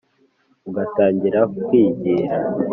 [0.69, 2.35] Ugatangira kwigira